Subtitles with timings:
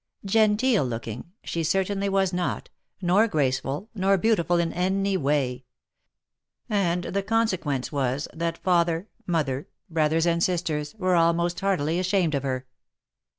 [0.25, 2.69] "Genteel /ooki?ig" she certainly was not,
[3.03, 5.63] nor graceful, nor beautiful in any way;
[6.67, 11.99] and the consequence was, that father, mo ther, brothers, and sisters, were all most heartily
[11.99, 12.65] ashamed of her.